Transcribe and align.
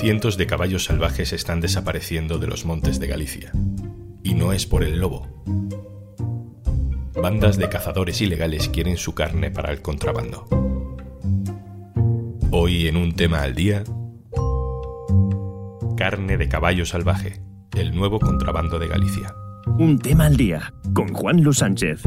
Cientos 0.00 0.38
de 0.38 0.46
caballos 0.46 0.84
salvajes 0.84 1.34
están 1.34 1.60
desapareciendo 1.60 2.38
de 2.38 2.46
los 2.46 2.64
montes 2.64 2.98
de 3.00 3.06
Galicia. 3.06 3.52
Y 4.22 4.32
no 4.32 4.54
es 4.54 4.64
por 4.64 4.82
el 4.82 4.98
lobo. 4.98 5.28
Bandas 7.20 7.58
de 7.58 7.68
cazadores 7.68 8.22
ilegales 8.22 8.70
quieren 8.70 8.96
su 8.96 9.14
carne 9.14 9.50
para 9.50 9.70
el 9.70 9.82
contrabando. 9.82 10.48
Hoy 12.50 12.88
en 12.88 12.96
un 12.96 13.14
tema 13.14 13.42
al 13.42 13.54
día, 13.54 13.84
carne 15.98 16.38
de 16.38 16.48
caballo 16.48 16.86
salvaje, 16.86 17.42
el 17.76 17.94
nuevo 17.94 18.20
contrabando 18.20 18.78
de 18.78 18.88
Galicia. 18.88 19.34
Un 19.78 19.98
tema 19.98 20.24
al 20.24 20.38
día 20.38 20.72
con 20.94 21.12
Juan 21.12 21.42
Luis 21.42 21.58
Sánchez, 21.58 22.00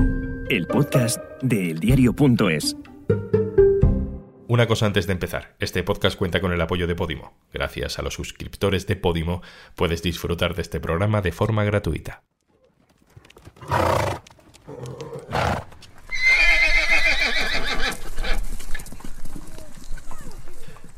el 0.49 0.65
podcast 0.65 1.19
de 1.43 1.69
eldiario.es. 1.69 2.75
Una 4.53 4.67
cosa 4.67 4.85
antes 4.85 5.07
de 5.07 5.13
empezar, 5.13 5.55
este 5.57 5.81
podcast 5.81 6.15
cuenta 6.15 6.39
con 6.39 6.53
el 6.53 6.61
apoyo 6.61 6.85
de 6.85 6.93
Podimo. 6.93 7.33
Gracias 7.51 7.97
a 7.97 8.03
los 8.03 8.13
suscriptores 8.13 8.85
de 8.85 8.95
Podimo 8.95 9.41
puedes 9.73 10.03
disfrutar 10.03 10.53
de 10.53 10.61
este 10.61 10.79
programa 10.79 11.23
de 11.23 11.31
forma 11.31 11.63
gratuita. 11.63 12.21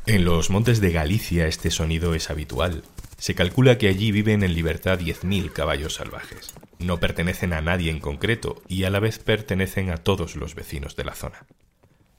En 0.04 0.26
los 0.26 0.50
montes 0.50 0.82
de 0.82 0.92
Galicia 0.92 1.46
este 1.46 1.70
sonido 1.70 2.14
es 2.14 2.28
habitual. 2.28 2.82
Se 3.16 3.34
calcula 3.34 3.78
que 3.78 3.88
allí 3.88 4.12
viven 4.12 4.42
en 4.42 4.52
libertad 4.52 4.98
10.000 4.98 5.50
caballos 5.54 5.94
salvajes. 5.94 6.52
No 6.78 7.00
pertenecen 7.00 7.54
a 7.54 7.62
nadie 7.62 7.90
en 7.90 8.00
concreto 8.00 8.62
y 8.68 8.84
a 8.84 8.90
la 8.90 9.00
vez 9.00 9.18
pertenecen 9.18 9.88
a 9.88 9.96
todos 9.96 10.36
los 10.36 10.54
vecinos 10.54 10.94
de 10.94 11.04
la 11.04 11.14
zona. 11.14 11.46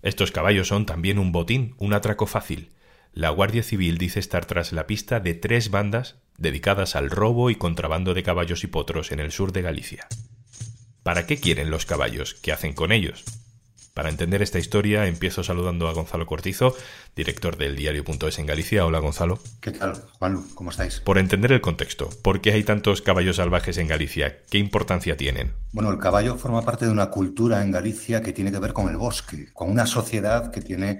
Estos 0.07 0.31
caballos 0.31 0.69
son 0.69 0.85
también 0.85 1.19
un 1.19 1.33
botín, 1.33 1.75
un 1.79 1.91
atraco 1.91 2.27
fácil. 2.27 2.71
La 3.11 3.29
Guardia 3.29 3.61
Civil 3.61 3.97
dice 3.97 4.21
estar 4.21 4.45
tras 4.45 4.71
la 4.71 4.87
pista 4.87 5.19
de 5.19 5.33
tres 5.33 5.69
bandas 5.69 6.15
dedicadas 6.37 6.95
al 6.95 7.09
robo 7.09 7.49
y 7.49 7.55
contrabando 7.55 8.13
de 8.13 8.23
caballos 8.23 8.63
y 8.63 8.67
potros 8.67 9.11
en 9.11 9.19
el 9.19 9.33
sur 9.33 9.51
de 9.51 9.63
Galicia. 9.63 10.07
¿Para 11.03 11.27
qué 11.27 11.35
quieren 11.41 11.71
los 11.71 11.85
caballos? 11.85 12.35
¿Qué 12.35 12.53
hacen 12.53 12.71
con 12.71 12.93
ellos? 12.93 13.25
Para 13.97 14.11
entender 14.11 14.43
esta 14.43 14.59
historia, 14.59 15.07
empiezo 15.07 15.43
saludando 15.43 15.87
a 15.87 15.93
Gonzalo 15.93 16.27
Cortizo, 16.27 16.75
director 17.15 17.57
del 17.57 17.75
diario.es 17.75 18.37
en 18.37 18.45
Galicia. 18.45 18.85
Hola, 18.85 18.99
Gonzalo. 18.99 19.39
¿Qué 19.59 19.71
tal, 19.71 19.93
Juan? 20.19 20.43
¿Cómo 20.53 20.69
estáis? 20.69 20.99
Por 20.99 21.17
entender 21.17 21.51
el 21.51 21.61
contexto, 21.61 22.07
¿por 22.21 22.39
qué 22.39 22.51
hay 22.51 22.63
tantos 22.63 23.01
caballos 23.01 23.37
salvajes 23.37 23.75
en 23.79 23.87
Galicia? 23.87 24.37
¿Qué 24.51 24.59
importancia 24.59 25.17
tienen? 25.17 25.53
Bueno, 25.71 25.89
el 25.89 25.97
caballo 25.97 26.35
forma 26.35 26.61
parte 26.61 26.85
de 26.85 26.91
una 26.91 27.09
cultura 27.09 27.63
en 27.63 27.71
Galicia 27.71 28.21
que 28.21 28.33
tiene 28.33 28.51
que 28.51 28.59
ver 28.59 28.73
con 28.73 28.87
el 28.87 28.97
bosque, 28.97 29.49
con 29.51 29.71
una 29.71 29.87
sociedad 29.87 30.51
que 30.51 30.61
tiene 30.61 30.99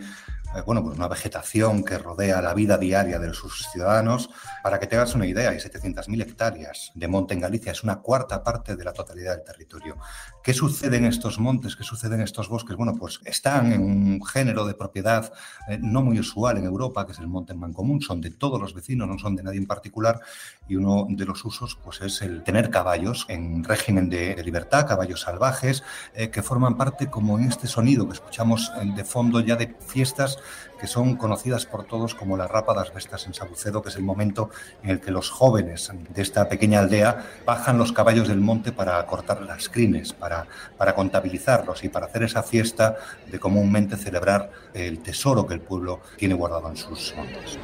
bueno, 0.66 0.84
pues 0.84 0.98
una 0.98 1.08
vegetación 1.08 1.84
que 1.84 1.98
rodea 1.98 2.42
la 2.42 2.54
vida 2.54 2.78
diaria 2.78 3.20
de 3.20 3.34
sus 3.34 3.68
ciudadanos. 3.72 4.30
Para 4.64 4.80
que 4.80 4.88
te 4.88 4.96
hagas 4.96 5.16
una 5.16 5.26
idea, 5.26 5.50
hay 5.50 5.58
700.000 5.58 6.22
hectáreas 6.22 6.92
de 6.96 7.08
monte 7.08 7.34
en 7.34 7.42
Galicia, 7.42 7.72
es 7.72 7.84
una 7.84 7.98
cuarta 7.98 8.44
parte 8.44 8.76
de 8.76 8.84
la 8.84 8.94
totalidad 8.94 9.36
del 9.36 9.44
territorio. 9.44 9.98
¿Qué 10.44 10.54
sucede 10.54 10.98
en 10.98 11.06
estos 11.06 11.40
montes? 11.40 11.76
¿Qué 11.76 11.84
sucede 11.84 12.16
en 12.16 12.22
estos 12.22 12.50
bosques? 12.50 12.76
Bueno, 12.78 12.96
pues 12.96 13.20
están 13.26 13.72
en 13.74 13.82
un 13.82 14.26
género 14.26 14.66
de 14.66 14.74
propiedad 14.74 15.32
eh, 15.68 15.78
no 15.82 16.02
muy 16.02 16.20
usual 16.20 16.58
en 16.58 16.66
Europa, 16.66 17.06
que 17.06 17.12
es 17.12 17.20
el 17.20 17.28
monte 17.28 17.54
en 17.54 17.60
mancomún, 17.60 18.02
son 18.02 18.22
de 18.22 18.32
todos 18.32 18.60
los 18.60 18.74
vecinos, 18.74 19.08
no 19.08 19.20
son 19.20 19.36
de 19.36 19.44
nadie 19.44 19.58
en 19.58 19.68
particular, 19.68 20.22
y 20.68 20.76
uno 20.76 21.06
de 21.10 21.26
los 21.26 21.44
usos 21.44 21.78
pues 21.84 22.02
es 22.02 22.22
el 22.22 22.44
tener 22.44 22.70
caballos 22.70 23.26
en 23.30 23.64
régimen 23.64 24.10
de, 24.10 24.42
libertad, 24.44 24.88
caballos 24.88 25.22
salvajes, 25.22 25.84
eh, 26.14 26.30
que 26.30 26.42
forman 26.42 26.78
parte 26.78 27.08
como 27.08 27.38
en 27.38 27.46
este 27.46 27.68
sonido 27.68 28.08
que 28.08 28.14
escuchamos 28.14 28.72
de 28.96 29.04
fondo 29.04 29.40
ya 29.42 29.56
de 29.56 29.76
fiestas 29.86 30.38
que 30.80 30.88
son 30.88 31.16
conocidas 31.16 31.66
por 31.66 31.86
todos 31.86 32.16
como 32.16 32.38
las 32.38 32.50
rápadas 32.50 32.94
vestas 32.94 33.26
en 33.28 33.34
Sabucedo, 33.34 33.82
que 33.82 33.90
es 33.90 33.96
el 33.96 34.04
momento 34.04 34.50
en 34.84 34.92
el 34.92 35.02
que 35.02 35.12
los 35.12 35.30
jóvenes 35.30 35.92
de 36.14 36.22
esta 36.22 36.48
pequeña 36.50 36.80
aldea 36.80 37.26
bajan 37.46 37.78
los 37.78 37.92
caballos 37.92 38.28
del 38.28 38.40
monte 38.40 38.72
para 38.72 39.06
cortar 39.06 39.42
las 39.42 39.70
crines, 39.70 40.14
para, 40.14 40.48
para 40.78 40.96
contabilizarlos 40.96 41.84
y 41.84 41.90
para 41.90 42.08
hacer 42.08 42.24
esa 42.24 42.44
fiesta 42.44 42.96
de 43.30 43.40
comúnmente 43.40 43.98
celebrar 43.98 44.52
el 44.74 45.00
tesoro 45.00 45.48
que 45.48 45.56
el 45.56 45.62
pueblo 45.62 46.02
tiene 46.18 46.36
guardado 46.36 46.70
en 46.70 46.78
sus 46.78 47.14
montes. 47.16 47.58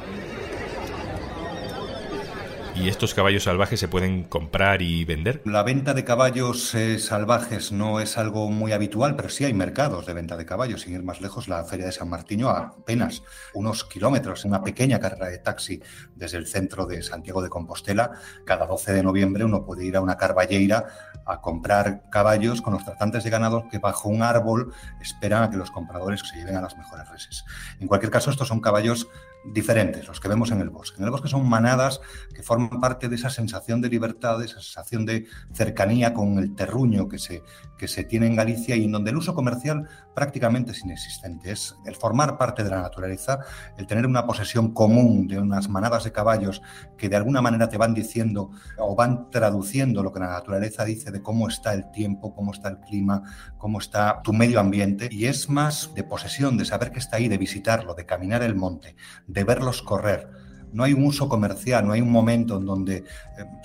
¿Y 2.76 2.88
estos 2.88 3.14
caballos 3.14 3.44
salvajes 3.44 3.78
se 3.78 3.86
pueden 3.86 4.24
comprar 4.24 4.82
y 4.82 5.04
vender? 5.04 5.42
La 5.44 5.62
venta 5.62 5.94
de 5.94 6.02
caballos 6.02 6.74
eh, 6.74 6.98
salvajes 6.98 7.70
no 7.70 8.00
es 8.00 8.18
algo 8.18 8.50
muy 8.50 8.72
habitual, 8.72 9.14
pero 9.14 9.28
sí 9.28 9.44
hay 9.44 9.54
mercados 9.54 10.06
de 10.06 10.12
venta 10.12 10.36
de 10.36 10.44
caballos. 10.44 10.80
Sin 10.80 10.94
ir 10.94 11.04
más 11.04 11.20
lejos, 11.20 11.46
la 11.46 11.62
Feria 11.64 11.86
de 11.86 11.92
San 11.92 12.08
Martiño 12.08 12.48
a 12.48 12.74
apenas 12.80 13.22
unos 13.54 13.84
kilómetros, 13.84 14.44
una 14.44 14.64
pequeña 14.64 14.98
carrera 14.98 15.28
de 15.28 15.38
taxi 15.38 15.80
desde 16.16 16.36
el 16.36 16.48
centro 16.48 16.84
de 16.84 17.00
Santiago 17.04 17.42
de 17.42 17.48
Compostela. 17.48 18.10
Cada 18.44 18.66
12 18.66 18.92
de 18.92 19.04
noviembre 19.04 19.44
uno 19.44 19.64
puede 19.64 19.84
ir 19.84 19.96
a 19.96 20.00
una 20.00 20.16
carballeira 20.16 20.86
a 21.26 21.40
comprar 21.40 22.10
caballos 22.10 22.60
con 22.60 22.74
los 22.74 22.84
tratantes 22.84 23.22
de 23.22 23.30
ganado 23.30 23.68
que 23.70 23.78
bajo 23.78 24.08
un 24.08 24.22
árbol 24.22 24.74
esperan 25.00 25.44
a 25.44 25.50
que 25.50 25.56
los 25.56 25.70
compradores 25.70 26.20
se 26.20 26.36
lleven 26.36 26.56
a 26.56 26.60
las 26.60 26.76
mejores 26.76 27.08
reses. 27.08 27.44
En 27.78 27.86
cualquier 27.86 28.10
caso, 28.10 28.30
estos 28.30 28.48
son 28.48 28.60
caballos 28.60 29.06
diferentes, 29.46 30.06
los 30.06 30.20
que 30.20 30.28
vemos 30.28 30.50
en 30.50 30.60
el 30.60 30.70
bosque. 30.70 30.98
En 30.98 31.04
el 31.04 31.10
bosque 31.10 31.28
son 31.28 31.48
manadas 31.48 32.00
que 32.34 32.42
forman 32.42 32.80
parte 32.80 33.08
de 33.08 33.16
esa 33.16 33.30
sensación 33.30 33.80
de 33.80 33.88
libertad, 33.88 34.38
de 34.38 34.46
esa 34.46 34.60
sensación 34.60 35.04
de 35.04 35.26
cercanía 35.52 36.14
con 36.14 36.38
el 36.38 36.54
terruño 36.54 37.08
que 37.08 37.18
se, 37.18 37.42
que 37.76 37.88
se 37.88 38.04
tiene 38.04 38.26
en 38.26 38.36
Galicia 38.36 38.76
y 38.76 38.84
en 38.84 38.92
donde 38.92 39.10
el 39.10 39.16
uso 39.16 39.34
comercial 39.34 39.88
prácticamente 40.14 40.72
es 40.72 40.84
inexistente. 40.84 41.50
Es 41.50 41.76
el 41.84 41.96
formar 41.96 42.38
parte 42.38 42.64
de 42.64 42.70
la 42.70 42.80
naturaleza, 42.80 43.40
el 43.76 43.86
tener 43.86 44.06
una 44.06 44.26
posesión 44.26 44.72
común 44.72 45.26
de 45.26 45.38
unas 45.38 45.68
manadas 45.68 46.04
de 46.04 46.12
caballos 46.12 46.62
que 46.96 47.08
de 47.08 47.16
alguna 47.16 47.42
manera 47.42 47.68
te 47.68 47.76
van 47.76 47.94
diciendo 47.94 48.50
o 48.78 48.94
van 48.94 49.30
traduciendo 49.30 50.02
lo 50.02 50.12
que 50.12 50.20
la 50.20 50.30
naturaleza 50.30 50.84
dice 50.84 51.10
de 51.10 51.22
cómo 51.22 51.48
está 51.48 51.74
el 51.74 51.90
tiempo, 51.90 52.34
cómo 52.34 52.52
está 52.52 52.68
el 52.68 52.78
clima, 52.80 53.22
cómo 53.58 53.78
está 53.78 54.20
tu 54.22 54.32
medio 54.32 54.60
ambiente. 54.60 55.08
Y 55.10 55.26
es 55.26 55.48
más 55.48 55.90
de 55.94 56.04
posesión, 56.04 56.56
de 56.56 56.64
saber 56.64 56.92
que 56.92 56.98
está 56.98 57.16
ahí, 57.16 57.28
de 57.28 57.38
visitarlo, 57.38 57.94
de 57.94 58.06
caminar 58.06 58.42
el 58.42 58.54
monte, 58.54 58.96
de 59.26 59.44
verlos 59.44 59.82
correr 59.82 60.43
no 60.74 60.84
hay 60.84 60.92
un 60.92 61.04
uso 61.04 61.28
comercial, 61.28 61.86
no 61.86 61.92
hay 61.92 62.00
un 62.00 62.10
momento 62.10 62.58
en 62.58 62.66
donde 62.66 62.96
eh, 62.96 63.04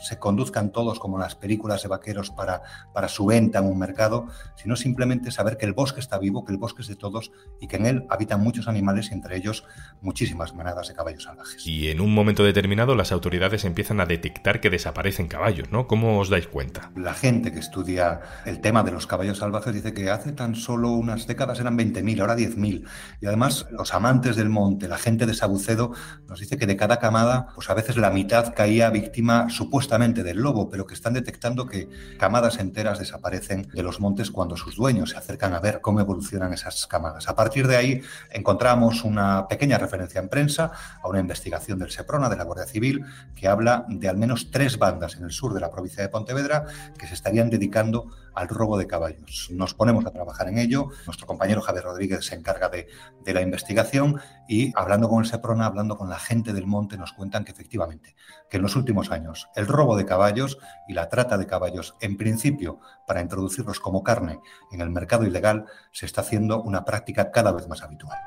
se 0.02 0.18
conduzcan 0.20 0.72
todos 0.72 1.00
como 1.00 1.18
las 1.18 1.36
películas 1.36 1.81
de 1.81 1.90
vaqueros 1.90 2.30
para, 2.30 2.62
para 2.94 3.08
su 3.08 3.25
venta 3.25 3.59
en 3.59 3.66
un 3.66 3.78
mercado, 3.78 4.28
sino 4.56 4.75
simplemente 4.75 5.31
saber 5.31 5.58
que 5.58 5.66
el 5.66 5.74
bosque 5.74 6.00
está 6.00 6.20
vivo, 6.20 6.46
que 6.46 6.52
el 6.52 6.58
bosque 6.58 6.84
es 6.84 6.88
de 6.88 6.96
todos 6.96 7.31
y 7.59 7.68
que 7.68 7.78
en 7.78 7.88
él 7.88 8.06
habitan 8.09 8.42
muchos 8.42 8.68
animales 8.68 9.09
y 9.09 9.16
entre 9.16 9.36
ellos 9.36 9.66
muchísimas 10.02 10.53
manadas 10.53 10.88
de 10.88 10.94
caballos 10.94 11.24
salvajes. 11.24 11.66
Y 11.66 11.90
en 11.90 12.00
un 12.00 12.14
momento 12.14 12.44
determinado 12.44 12.96
las 12.96 13.12
autoridades 13.12 13.66
empiezan 13.66 14.00
a 14.00 14.06
detectar 14.06 14.62
que 14.62 14.70
desaparecen 14.70 15.28
caballos, 15.28 15.72
¿no? 15.72 15.88
¿Cómo 15.88 16.20
os 16.20 16.30
dais 16.30 16.47
cuenta? 16.47 16.91
La 16.96 17.16
gente 17.16 17.52
que 17.52 17.59
estudia 17.59 18.22
el 18.46 18.62
tema 18.62 18.84
de 18.84 18.91
los 18.91 19.08
caballos 19.08 19.40
salvajes 19.40 19.74
dice 19.74 19.94
que 19.94 20.12
hace 20.12 20.31
tan 20.31 20.53
solo 20.53 20.91
unas 20.91 21.26
décadas 21.26 21.59
eran 21.59 21.78
20.000, 21.78 22.22
ahora 22.22 22.38
10.000. 22.38 22.86
Y 23.20 23.26
además 23.26 23.66
los 23.72 23.94
amantes 23.96 24.36
del 24.36 24.50
monte, 24.50 24.88
la 24.88 24.97
gente 24.97 25.26
de 25.26 25.34
Sabucedo, 25.34 25.91
nos 26.28 26.40
dice 26.40 26.58
que 26.58 26.68
de 26.68 26.78
cada 26.78 26.99
camada, 27.00 27.48
pues 27.56 27.70
a 27.70 27.74
veces 27.74 27.98
la 27.98 28.10
mitad 28.10 28.54
caía 28.54 28.90
víctima 28.90 29.50
supuestamente 29.50 30.24
del 30.24 30.38
lobo, 30.38 30.70
pero 30.70 30.86
que 30.86 30.94
están 30.94 31.14
detectando 31.14 31.66
que 31.66 31.90
camadas 32.18 32.60
enteras 32.60 33.00
desaparecen 33.00 33.68
de 33.74 33.84
los 33.84 34.00
montes 34.00 34.32
cuando 34.32 34.58
sus 34.58 34.76
dueños 34.76 35.12
se 35.12 35.18
acercan 35.18 35.54
a 35.54 35.59
ver 35.59 35.82
cómo 35.82 36.00
evolucionan 36.00 36.54
esas 36.54 36.88
camadas. 36.88 37.28
A 37.30 37.36
partir 37.36 37.68
de 37.68 37.78
ahí 37.78 38.02
encontramos 38.32 39.04
una 39.04 39.48
pequeña 39.48 39.78
referencia 39.78 40.20
en 40.20 40.30
prensa 40.30 40.72
a 41.02 41.08
una 41.08 41.20
investigación 41.20 41.80
del 41.80 41.92
SEPRONA, 41.92 42.30
de 42.30 42.38
la 42.38 42.44
Guardia 42.44 42.66
Civil, 42.66 43.06
que 43.36 43.48
habla 43.48 43.86
de 43.88 44.09
al 44.09 44.18
menos 44.18 44.52
tres 44.52 44.78
bandas 44.78 45.16
en 45.16 45.24
el 45.24 45.32
sur 45.32 45.54
de 45.54 45.59
la 45.59 45.72
provincia 45.72 46.04
de 46.04 46.09
Pontevedra 46.09 46.66
que 46.98 47.08
se 47.08 47.14
estarían 47.14 47.50
dedicando 47.50 48.12
al 48.40 48.48
robo 48.48 48.78
de 48.78 48.88
caballos. 48.88 49.50
Nos 49.52 49.74
ponemos 49.74 50.06
a 50.06 50.12
trabajar 50.12 50.48
en 50.48 50.58
ello. 50.58 50.88
Nuestro 51.06 51.28
compañero 51.28 51.62
Javier 51.62 51.84
Rodríguez 51.84 52.26
se 52.26 52.36
encarga 52.36 52.70
de, 52.70 52.88
de, 53.24 53.34
la 53.34 53.42
investigación 53.42 54.20
y 54.47 54.72
hablando 54.78 55.09
con 55.09 55.20
el 55.20 55.30
SEPRONA, 55.30 55.66
hablando 55.66 55.97
con 55.97 56.09
la 56.09 56.20
gente 56.20 56.53
del 56.53 56.66
monte, 56.66 56.97
nos 56.97 57.12
cuentan 57.12 57.44
que 57.44 57.52
efectivamente, 57.52 58.16
que 58.50 58.58
en 58.58 58.64
los 58.64 58.78
últimos 58.78 59.12
años 59.12 59.50
el 59.56 59.68
robo 59.68 59.97
de 59.97 60.06
caballos 60.06 60.58
y 60.88 60.94
la 60.94 61.09
trata 61.09 61.38
de 61.38 61.47
caballos, 61.47 61.96
en 62.00 62.16
principio 62.16 62.80
para 63.06 63.22
introducirlos 63.22 63.82
como 63.82 64.03
carne 64.03 64.40
en 64.72 64.80
el 64.80 64.90
mercado 64.90 65.26
ilegal, 65.26 65.66
se 65.92 66.06
está 66.06 66.22
haciendo 66.22 66.62
una 66.62 66.85
práctica 66.85 67.32
cada 67.32 67.52
vez 67.52 67.68
más 67.68 67.82
habitual. 67.82 68.18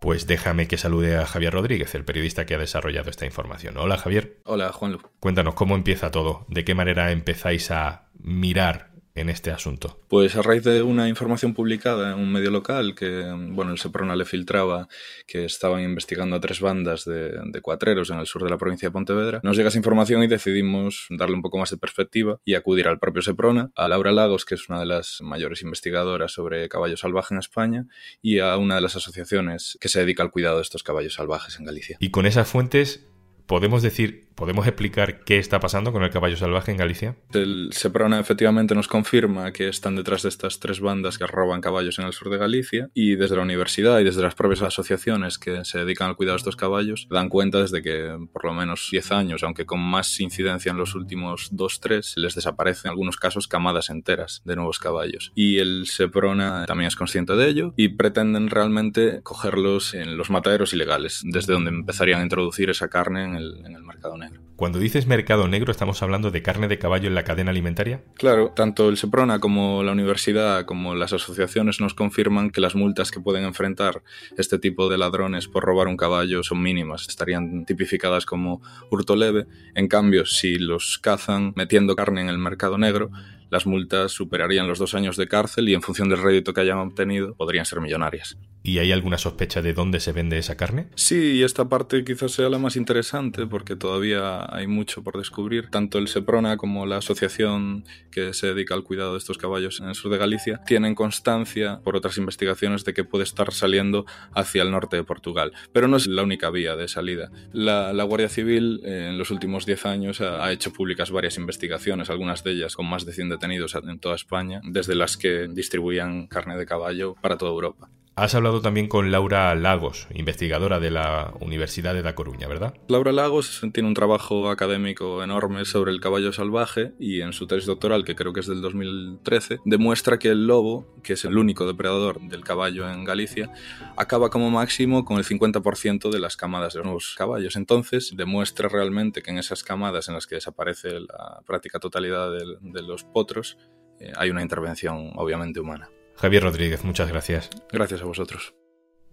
Pues 0.00 0.26
déjame 0.26 0.66
que 0.66 0.78
salude 0.78 1.18
a 1.18 1.26
Javier 1.26 1.52
Rodríguez, 1.52 1.94
el 1.94 2.06
periodista 2.06 2.46
que 2.46 2.54
ha 2.54 2.58
desarrollado 2.58 3.10
esta 3.10 3.26
información. 3.26 3.76
Hola 3.76 3.98
Javier. 3.98 4.38
Hola 4.44 4.72
Juanlu. 4.72 4.98
Cuéntanos 5.20 5.52
cómo 5.52 5.74
empieza 5.74 6.10
todo, 6.10 6.46
de 6.48 6.64
qué 6.64 6.74
manera 6.74 7.12
empezáis 7.12 7.70
a 7.70 8.08
mirar 8.18 8.89
en 9.20 9.28
este 9.30 9.50
asunto? 9.50 9.98
Pues 10.08 10.36
a 10.36 10.42
raíz 10.42 10.64
de 10.64 10.82
una 10.82 11.08
información 11.08 11.54
publicada 11.54 12.12
en 12.12 12.18
un 12.18 12.32
medio 12.32 12.50
local 12.50 12.94
que, 12.94 13.32
bueno, 13.50 13.72
el 13.72 13.78
Seprona 13.78 14.16
le 14.16 14.24
filtraba 14.24 14.88
que 15.26 15.44
estaban 15.44 15.82
investigando 15.82 16.36
a 16.36 16.40
tres 16.40 16.60
bandas 16.60 17.04
de, 17.04 17.32
de 17.44 17.60
cuatreros 17.60 18.10
en 18.10 18.18
el 18.18 18.26
sur 18.26 18.42
de 18.42 18.50
la 18.50 18.58
provincia 18.58 18.88
de 18.88 18.92
Pontevedra, 18.92 19.40
nos 19.42 19.56
llega 19.56 19.68
esa 19.68 19.78
información 19.78 20.22
y 20.22 20.26
decidimos 20.26 21.06
darle 21.10 21.36
un 21.36 21.42
poco 21.42 21.58
más 21.58 21.70
de 21.70 21.76
perspectiva 21.76 22.38
y 22.44 22.54
acudir 22.54 22.88
al 22.88 22.98
propio 22.98 23.22
Seprona, 23.22 23.70
a 23.76 23.88
Laura 23.88 24.12
Lagos, 24.12 24.44
que 24.44 24.54
es 24.54 24.68
una 24.68 24.80
de 24.80 24.86
las 24.86 25.18
mayores 25.20 25.62
investigadoras 25.62 26.32
sobre 26.32 26.68
caballo 26.68 26.96
salvaje 26.96 27.34
en 27.34 27.38
España, 27.38 27.86
y 28.22 28.38
a 28.38 28.56
una 28.56 28.76
de 28.76 28.80
las 28.80 28.96
asociaciones 28.96 29.78
que 29.80 29.88
se 29.88 30.00
dedica 30.00 30.22
al 30.22 30.30
cuidado 30.30 30.56
de 30.56 30.62
estos 30.62 30.82
caballos 30.82 31.14
salvajes 31.14 31.58
en 31.58 31.66
Galicia. 31.66 31.96
Y 32.00 32.10
con 32.10 32.26
esas 32.26 32.48
fuentes 32.48 33.06
podemos 33.46 33.82
decir 33.82 34.29
¿Podemos 34.40 34.66
explicar 34.66 35.22
qué 35.22 35.36
está 35.36 35.60
pasando 35.60 35.92
con 35.92 36.02
el 36.02 36.08
caballo 36.08 36.34
salvaje 36.34 36.70
en 36.70 36.78
Galicia? 36.78 37.14
El 37.34 37.74
Seprona 37.74 38.18
efectivamente 38.18 38.74
nos 38.74 38.88
confirma 38.88 39.52
que 39.52 39.68
están 39.68 39.96
detrás 39.96 40.22
de 40.22 40.30
estas 40.30 40.58
tres 40.58 40.80
bandas 40.80 41.18
que 41.18 41.26
roban 41.26 41.60
caballos 41.60 41.98
en 41.98 42.06
el 42.06 42.14
sur 42.14 42.30
de 42.30 42.38
Galicia 42.38 42.88
y 42.94 43.16
desde 43.16 43.36
la 43.36 43.42
universidad 43.42 44.00
y 44.00 44.04
desde 44.04 44.22
las 44.22 44.34
propias 44.34 44.62
asociaciones 44.62 45.36
que 45.36 45.62
se 45.66 45.80
dedican 45.80 46.08
al 46.08 46.16
cuidado 46.16 46.36
de 46.36 46.38
estos 46.38 46.56
caballos 46.56 47.06
dan 47.10 47.28
cuenta 47.28 47.60
desde 47.60 47.82
que 47.82 48.16
por 48.32 48.46
lo 48.46 48.54
menos 48.54 48.88
10 48.90 49.12
años, 49.12 49.42
aunque 49.42 49.66
con 49.66 49.80
más 49.80 50.18
incidencia 50.20 50.70
en 50.70 50.78
los 50.78 50.94
últimos 50.94 51.52
2-3, 51.52 52.16
les 52.16 52.34
desaparecen 52.34 52.86
en 52.86 52.92
algunos 52.92 53.18
casos 53.18 53.46
camadas 53.46 53.90
enteras 53.90 54.40
de 54.46 54.56
nuevos 54.56 54.78
caballos. 54.78 55.32
Y 55.34 55.58
el 55.58 55.86
Seprona 55.86 56.64
también 56.64 56.88
es 56.88 56.96
consciente 56.96 57.34
de 57.34 57.46
ello 57.46 57.74
y 57.76 57.88
pretenden 57.88 58.48
realmente 58.48 59.20
cogerlos 59.22 59.92
en 59.92 60.16
los 60.16 60.30
mataderos 60.30 60.72
ilegales, 60.72 61.20
desde 61.24 61.52
donde 61.52 61.68
empezarían 61.68 62.20
a 62.20 62.24
introducir 62.24 62.70
esa 62.70 62.88
carne 62.88 63.24
en 63.24 63.34
el, 63.34 63.66
en 63.66 63.74
el 63.74 63.82
mercado 63.82 64.16
negro. 64.16 64.29
Cuando 64.60 64.78
dices 64.78 65.06
mercado 65.06 65.48
negro, 65.48 65.72
¿estamos 65.72 66.02
hablando 66.02 66.30
de 66.30 66.42
carne 66.42 66.68
de 66.68 66.78
caballo 66.78 67.08
en 67.08 67.14
la 67.14 67.24
cadena 67.24 67.50
alimentaria? 67.50 68.04
Claro, 68.12 68.52
tanto 68.54 68.90
el 68.90 68.98
Seprona 68.98 69.38
como 69.38 69.82
la 69.82 69.92
universidad, 69.92 70.66
como 70.66 70.94
las 70.94 71.14
asociaciones 71.14 71.80
nos 71.80 71.94
confirman 71.94 72.50
que 72.50 72.60
las 72.60 72.74
multas 72.74 73.10
que 73.10 73.20
pueden 73.20 73.44
enfrentar 73.44 74.02
este 74.36 74.58
tipo 74.58 74.90
de 74.90 74.98
ladrones 74.98 75.48
por 75.48 75.64
robar 75.64 75.88
un 75.88 75.96
caballo 75.96 76.42
son 76.42 76.60
mínimas, 76.62 77.08
estarían 77.08 77.64
tipificadas 77.64 78.26
como 78.26 78.60
hurto 78.90 79.16
leve. 79.16 79.46
En 79.74 79.88
cambio, 79.88 80.26
si 80.26 80.58
los 80.58 80.98
cazan 80.98 81.54
metiendo 81.56 81.96
carne 81.96 82.20
en 82.20 82.28
el 82.28 82.36
mercado 82.36 82.76
negro, 82.76 83.10
las 83.48 83.66
multas 83.66 84.12
superarían 84.12 84.68
los 84.68 84.78
dos 84.78 84.94
años 84.94 85.16
de 85.16 85.26
cárcel 85.26 85.70
y 85.70 85.74
en 85.74 85.80
función 85.80 86.10
del 86.10 86.22
rédito 86.22 86.52
que 86.52 86.60
hayan 86.60 86.78
obtenido 86.78 87.34
podrían 87.34 87.64
ser 87.64 87.80
millonarias. 87.80 88.36
¿Y 88.62 88.78
hay 88.78 88.92
alguna 88.92 89.16
sospecha 89.16 89.62
de 89.62 89.72
dónde 89.72 90.00
se 90.00 90.12
vende 90.12 90.36
esa 90.38 90.56
carne? 90.56 90.88
Sí, 90.94 91.32
y 91.32 91.42
esta 91.42 91.68
parte 91.68 92.04
quizás 92.04 92.32
sea 92.32 92.50
la 92.50 92.58
más 92.58 92.76
interesante 92.76 93.46
porque 93.46 93.74
todavía 93.74 94.46
hay 94.54 94.66
mucho 94.66 95.02
por 95.02 95.16
descubrir. 95.16 95.68
Tanto 95.70 95.98
el 95.98 96.08
Seprona 96.08 96.58
como 96.58 96.84
la 96.84 96.98
asociación 96.98 97.84
que 98.10 98.34
se 98.34 98.48
dedica 98.48 98.74
al 98.74 98.84
cuidado 98.84 99.12
de 99.12 99.18
estos 99.18 99.38
caballos 99.38 99.80
en 99.80 99.88
el 99.88 99.94
sur 99.94 100.10
de 100.12 100.18
Galicia 100.18 100.60
tienen 100.66 100.94
constancia 100.94 101.80
por 101.82 101.96
otras 101.96 102.18
investigaciones 102.18 102.84
de 102.84 102.92
que 102.92 103.04
puede 103.04 103.24
estar 103.24 103.52
saliendo 103.52 104.04
hacia 104.34 104.62
el 104.62 104.70
norte 104.70 104.96
de 104.96 105.04
Portugal. 105.04 105.52
Pero 105.72 105.88
no 105.88 105.96
es 105.96 106.06
la 106.06 106.22
única 106.22 106.50
vía 106.50 106.76
de 106.76 106.88
salida. 106.88 107.30
La, 107.52 107.90
Guardia 108.10 108.28
Civil 108.28 108.80
eh, 108.84 109.08
en 109.10 109.18
los 109.18 109.30
últimos 109.30 109.66
10 109.66 109.86
años 109.86 110.20
ha, 110.20 110.44
ha, 110.44 110.52
hecho 110.52 110.72
públicas 110.72 111.10
varias 111.10 111.36
investigaciones, 111.36 112.10
algunas 112.10 112.42
de 112.42 112.52
ellas 112.52 112.74
con 112.74 112.86
más 112.86 113.06
de 113.06 113.12
100 113.12 113.30
detenidos 113.30 113.74
en 113.74 114.00
toda 114.00 114.16
España, 114.16 114.60
desde 114.64 114.94
las 114.94 115.16
que 115.16 115.48
distribuían 115.48 116.26
carne 116.26 116.56
de 116.56 116.66
caballo 116.66 117.14
para 117.22 117.38
toda 117.38 117.52
Europa. 117.52 117.88
Has 118.16 118.34
hablado 118.34 118.60
también 118.60 118.86
con 118.86 119.10
Laura 119.10 119.54
Lagos, 119.54 120.06
investigadora 120.12 120.78
de 120.78 120.90
la 120.90 121.32
Universidad 121.40 121.94
de 121.94 122.02
La 122.02 122.14
Coruña, 122.14 122.48
¿verdad? 122.48 122.74
Laura 122.88 123.12
Lagos 123.12 123.62
tiene 123.72 123.88
un 123.88 123.94
trabajo 123.94 124.50
académico 124.50 125.22
enorme 125.22 125.64
sobre 125.64 125.90
el 125.90 126.00
caballo 126.00 126.32
salvaje 126.32 126.92
y 126.98 127.22
en 127.22 127.32
su 127.32 127.46
tesis 127.46 127.66
doctoral, 127.66 128.04
que 128.04 128.16
creo 128.16 128.32
que 128.32 128.40
es 128.40 128.46
del 128.46 128.60
2013, 128.60 129.60
demuestra 129.64 130.18
que 130.18 130.28
el 130.28 130.46
lobo, 130.46 130.86
que 131.02 131.14
es 131.14 131.24
el 131.24 131.38
único 131.38 131.66
depredador 131.66 132.20
del 132.20 132.44
caballo 132.44 132.90
en 132.90 133.04
Galicia, 133.04 133.52
acaba 133.96 134.28
como 134.28 134.50
máximo 134.50 135.04
con 135.04 135.16
el 135.16 135.24
50% 135.24 136.10
de 136.10 136.18
las 136.18 136.36
camadas 136.36 136.74
de 136.74 136.84
los 136.84 137.14
caballos. 137.16 137.56
Entonces, 137.56 138.12
demuestra 138.14 138.68
realmente 138.68 139.22
que 139.22 139.30
en 139.30 139.38
esas 139.38 139.62
camadas 139.62 140.08
en 140.08 140.14
las 140.14 140.26
que 140.26 140.34
desaparece 140.34 141.00
la 141.00 141.40
práctica 141.46 141.78
totalidad 141.78 142.30
de, 142.32 142.82
los 142.82 143.04
potros, 143.04 143.56
eh, 143.98 144.12
hay 144.16 144.30
una 144.30 144.42
intervención 144.42 145.12
obviamente 145.14 145.60
humana. 145.60 145.88
Javier 146.20 146.42
Rodríguez, 146.42 146.84
muchas 146.84 147.08
gracias. 147.08 147.48
Gracias 147.72 148.02
a 148.02 148.04
vosotros. 148.04 148.54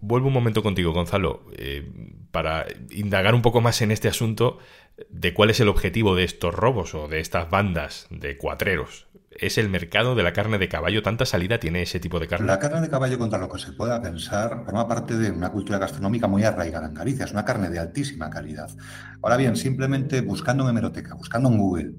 Vuelvo 0.00 0.28
un 0.28 0.34
momento 0.34 0.62
contigo, 0.62 0.92
Gonzalo, 0.92 1.46
eh, 1.56 1.90
para 2.30 2.66
indagar 2.90 3.34
un 3.34 3.40
poco 3.40 3.62
más 3.62 3.80
en 3.80 3.90
este 3.90 4.08
asunto 4.08 4.58
de 5.08 5.32
cuál 5.32 5.48
es 5.48 5.58
el 5.60 5.68
objetivo 5.68 6.14
de 6.14 6.24
estos 6.24 6.54
robos 6.54 6.94
o 6.94 7.08
de 7.08 7.20
estas 7.20 7.48
bandas 7.48 8.06
de 8.10 8.36
cuatreros. 8.36 9.08
¿Es 9.30 9.56
el 9.56 9.70
mercado 9.70 10.14
de 10.16 10.22
la 10.22 10.32
carne 10.34 10.58
de 10.58 10.68
caballo? 10.68 11.02
¿Tanta 11.02 11.24
salida 11.24 11.58
tiene 11.58 11.82
ese 11.82 11.98
tipo 11.98 12.20
de 12.20 12.28
carne? 12.28 12.46
La 12.46 12.58
carne 12.58 12.82
de 12.82 12.88
caballo, 12.90 13.18
contra 13.18 13.38
lo 13.38 13.48
que 13.48 13.58
se 13.58 13.72
pueda 13.72 14.02
pensar, 14.02 14.64
forma 14.64 14.86
parte 14.86 15.16
de 15.16 15.30
una 15.30 15.50
cultura 15.50 15.78
gastronómica 15.78 16.26
muy 16.26 16.42
arraigada 16.44 16.88
en 16.88 16.94
Galicia. 16.94 17.24
Es 17.24 17.32
una 17.32 17.44
carne 17.44 17.70
de 17.70 17.78
altísima 17.78 18.28
calidad. 18.28 18.68
Ahora 19.22 19.36
bien, 19.36 19.56
simplemente 19.56 20.20
buscando 20.20 20.64
en 20.64 20.70
hemeroteca, 20.70 21.14
buscando 21.14 21.48
en 21.48 21.58
Google, 21.58 21.92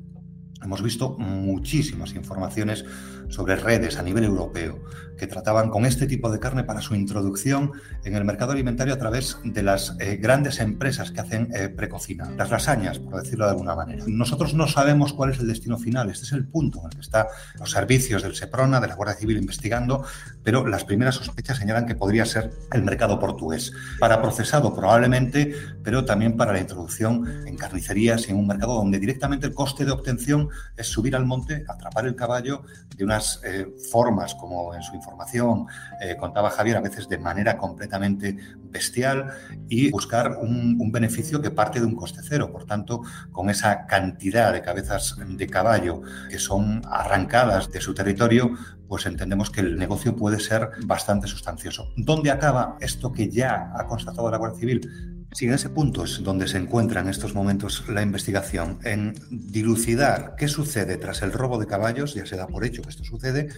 hemos 0.61 0.81
visto 0.81 1.17
muchísimas 1.17 2.13
informaciones 2.15 2.85
sobre 3.29 3.55
redes 3.55 3.97
a 3.97 4.03
nivel 4.03 4.23
europeo 4.23 4.79
que 5.17 5.27
trataban 5.27 5.69
con 5.69 5.85
este 5.85 6.07
tipo 6.07 6.31
de 6.31 6.39
carne 6.39 6.63
para 6.63 6.81
su 6.81 6.95
introducción 6.95 7.73
en 8.03 8.15
el 8.15 8.23
mercado 8.23 8.53
alimentario 8.53 8.93
a 8.93 8.97
través 8.97 9.37
de 9.43 9.61
las 9.61 9.95
eh, 9.99 10.15
grandes 10.15 10.59
empresas 10.59 11.11
que 11.11 11.19
hacen 11.19 11.49
eh, 11.53 11.67
precocina, 11.69 12.31
las 12.37 12.49
lasañas, 12.49 12.99
por 12.99 13.21
decirlo 13.21 13.45
de 13.45 13.51
alguna 13.51 13.75
manera. 13.75 14.05
Nosotros 14.07 14.53
no 14.53 14.67
sabemos 14.67 15.13
cuál 15.13 15.31
es 15.31 15.39
el 15.39 15.47
destino 15.47 15.77
final, 15.77 16.09
este 16.09 16.25
es 16.25 16.31
el 16.31 16.47
punto 16.47 16.79
en 16.79 16.85
el 16.85 16.91
que 16.91 17.01
están 17.01 17.25
los 17.59 17.71
servicios 17.71 18.23
del 18.23 18.33
SEPRONA, 18.33 18.79
de 18.79 18.87
la 18.87 18.95
Guardia 18.95 19.15
Civil 19.15 19.37
investigando, 19.37 20.05
pero 20.43 20.65
las 20.65 20.85
primeras 20.85 21.15
sospechas 21.15 21.57
señalan 21.57 21.85
que 21.85 21.95
podría 21.95 22.25
ser 22.25 22.51
el 22.71 22.83
mercado 22.83 23.19
portugués, 23.19 23.73
para 23.99 24.21
procesado 24.21 24.73
probablemente, 24.73 25.53
pero 25.83 26.05
también 26.05 26.37
para 26.37 26.53
la 26.53 26.59
introducción 26.59 27.45
en 27.45 27.57
carnicerías 27.57 28.27
y 28.27 28.31
en 28.31 28.37
un 28.37 28.47
mercado 28.47 28.75
donde 28.75 28.99
directamente 28.99 29.47
el 29.47 29.53
coste 29.53 29.83
de 29.83 29.91
obtención 29.91 30.48
es 30.75 30.87
subir 30.87 31.15
al 31.15 31.25
monte, 31.25 31.63
atrapar 31.67 32.05
el 32.05 32.15
caballo 32.15 32.63
de 32.95 33.03
unas 33.03 33.41
eh, 33.43 33.67
formas 33.91 34.35
como 34.35 34.73
en 34.75 34.81
su 34.81 34.95
información 34.95 35.67
eh, 36.01 36.15
contaba 36.17 36.49
Javier, 36.49 36.77
a 36.77 36.81
veces 36.81 37.07
de 37.07 37.17
manera 37.17 37.57
completamente 37.57 38.37
bestial 38.71 39.31
y 39.67 39.89
buscar 39.91 40.37
un, 40.41 40.77
un, 40.79 40.91
beneficio 40.91 41.41
que 41.41 41.51
parte 41.51 41.79
de 41.79 41.85
un 41.85 41.95
coste 41.95 42.21
cero. 42.23 42.51
Por 42.51 42.65
tanto, 42.65 43.01
con 43.31 43.49
esa 43.49 43.85
cantidad 43.85 44.53
de 44.53 44.61
cabezas 44.61 45.15
de 45.25 45.47
caballo 45.47 46.01
que 46.29 46.39
son 46.39 46.81
arrancadas 46.89 47.71
de 47.71 47.81
su 47.81 47.93
territorio, 47.93 48.51
pues 48.87 49.05
entendemos 49.05 49.49
que 49.49 49.61
el 49.61 49.77
negocio 49.77 50.15
puede 50.15 50.39
ser 50.39 50.71
bastante 50.85 51.27
sustancioso. 51.27 51.93
¿Dónde 51.95 52.31
acaba 52.31 52.77
esto 52.79 53.11
que 53.11 53.29
ya 53.29 53.71
ha 53.75 53.85
constatado 53.85 54.29
la 54.29 54.37
Guardia 54.37 54.59
Civil? 54.59 55.18
Sí, 55.31 55.45
en 55.45 55.53
ese 55.53 55.69
punto 55.69 56.05
es 56.05 56.23
donde 56.23 56.47
se 56.47 56.57
encuentra 56.57 57.01
en 57.01 57.07
estos 57.07 57.35
momentos 57.35 57.87
la 57.87 58.01
investigación, 58.01 58.79
en 58.83 59.13
dilucidar 59.29 60.35
qué 60.37 60.47
sucede 60.47 60.97
tras 60.97 61.21
el 61.21 61.31
robo 61.31 61.59
de 61.59 61.67
caballos, 61.67 62.15
ya 62.15 62.25
se 62.25 62.35
da 62.35 62.47
por 62.47 62.65
hecho 62.65 62.81
que 62.81 62.89
esto 62.89 63.03
sucede, 63.03 63.49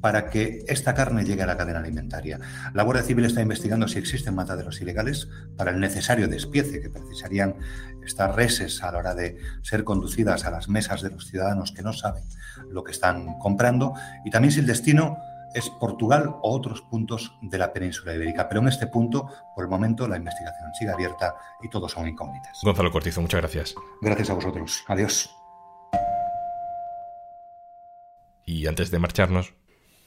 para 0.00 0.30
que 0.30 0.64
esta 0.68 0.94
carne 0.94 1.24
llegue 1.24 1.42
a 1.42 1.46
la 1.46 1.56
cadena 1.56 1.78
alimentaria. 1.78 2.38
La 2.74 2.82
Guardia 2.82 3.04
Civil 3.04 3.24
está 3.24 3.40
investigando 3.40 3.88
si 3.88 3.98
existen 3.98 4.34
mataderos 4.34 4.80
ilegales 4.80 5.28
para 5.56 5.70
el 5.70 5.80
necesario 5.80 6.28
despiece 6.28 6.80
que 6.80 6.90
precisarían 6.90 7.56
estas 8.04 8.34
reses 8.34 8.82
a 8.82 8.92
la 8.92 8.98
hora 8.98 9.14
de 9.14 9.38
ser 9.62 9.84
conducidas 9.84 10.44
a 10.44 10.50
las 10.50 10.68
mesas 10.68 11.02
de 11.02 11.10
los 11.10 11.26
ciudadanos 11.26 11.72
que 11.72 11.82
no 11.82 11.92
saben 11.92 12.24
lo 12.68 12.84
que 12.84 12.92
están 12.92 13.38
comprando 13.38 13.94
y 14.24 14.30
también 14.30 14.52
si 14.52 14.60
el 14.60 14.66
destino 14.66 15.18
es 15.54 15.70
Portugal 15.70 16.36
o 16.42 16.54
otros 16.54 16.82
puntos 16.82 17.36
de 17.42 17.58
la 17.58 17.72
península 17.72 18.14
ibérica. 18.14 18.48
Pero 18.48 18.60
en 18.60 18.68
este 18.68 18.86
punto, 18.86 19.28
por 19.54 19.64
el 19.64 19.70
momento, 19.70 20.06
la 20.06 20.16
investigación 20.16 20.72
sigue 20.74 20.90
abierta 20.90 21.34
y 21.62 21.68
todos 21.68 21.92
son 21.92 22.08
incógnitas. 22.08 22.60
Gonzalo 22.62 22.90
Cortizo, 22.90 23.20
muchas 23.20 23.40
gracias. 23.40 23.74
Gracias 24.00 24.30
a 24.30 24.34
vosotros. 24.34 24.84
Adiós. 24.88 25.34
Y 28.44 28.66
antes 28.66 28.90
de 28.90 28.98
marcharnos, 28.98 29.54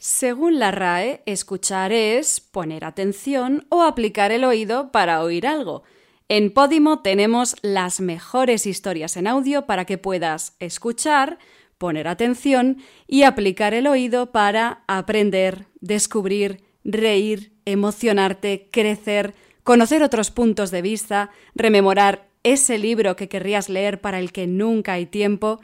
según 0.02 0.60
la 0.60 0.72
RAE, 0.72 1.24
escuchar 1.26 1.92
es 1.92 2.40
poner 2.40 2.86
atención 2.86 3.68
o 3.68 3.82
aplicar 3.82 4.32
el 4.32 4.46
oído 4.46 4.94
para 4.94 5.22
oír 5.22 5.46
algo. 5.46 5.84
En 6.30 6.54
Podimo 6.54 7.02
tenemos 7.02 7.58
las 7.64 8.00
mejores 8.00 8.66
historias 8.66 9.18
en 9.18 9.28
audio 9.28 9.66
para 9.66 9.84
que 9.84 9.98
puedas 9.98 10.56
escuchar, 10.60 11.38
poner 11.80 12.08
atención 12.08 12.78
y 13.08 13.24
aplicar 13.24 13.74
el 13.74 13.88
oído 13.88 14.32
para 14.32 14.84
aprender, 14.88 15.66
descubrir, 15.82 16.62
reír, 16.84 17.54
emocionarte, 17.66 18.70
crecer, 18.72 19.34
conocer 19.64 20.04
otros 20.04 20.30
puntos 20.30 20.70
de 20.70 20.84
vista, 20.84 21.32
rememorar 21.56 22.30
ese 22.44 22.78
libro 22.78 23.16
que 23.16 23.30
querrías 23.30 23.70
leer 23.70 24.00
para 24.00 24.20
el 24.20 24.32
que 24.32 24.46
nunca 24.46 24.94
hay 24.94 25.08
tiempo, 25.08 25.60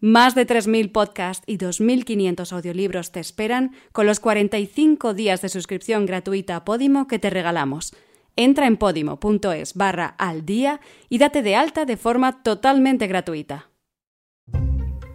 más 0.00 0.34
de 0.34 0.46
3.000 0.46 0.92
podcasts 0.92 1.44
y 1.46 1.56
2.500 1.56 2.52
audiolibros 2.52 3.10
te 3.10 3.20
esperan 3.20 3.72
con 3.92 4.06
los 4.06 4.20
45 4.20 5.14
días 5.14 5.40
de 5.40 5.48
suscripción 5.48 6.04
gratuita 6.04 6.56
a 6.56 6.64
Podimo 6.64 7.06
que 7.06 7.18
te 7.18 7.30
regalamos. 7.30 7.94
Entra 8.36 8.66
en 8.66 8.76
podimo.es 8.76 9.74
barra 9.74 10.08
al 10.18 10.44
día 10.44 10.80
y 11.08 11.18
date 11.18 11.42
de 11.42 11.56
alta 11.56 11.84
de 11.86 11.96
forma 11.96 12.42
totalmente 12.42 13.06
gratuita. 13.06 13.70